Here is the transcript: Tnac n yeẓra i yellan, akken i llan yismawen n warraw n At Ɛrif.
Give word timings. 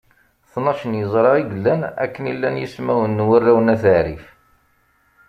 Tnac 0.51 0.79
n 0.85 0.93
yeẓra 0.99 1.31
i 1.37 1.43
yellan, 1.49 1.81
akken 2.03 2.29
i 2.31 2.33
llan 2.35 2.59
yismawen 2.61 3.17
n 3.21 3.25
warraw 3.27 3.59
n 3.61 3.73
At 3.73 3.83
Ɛrif. 3.97 4.25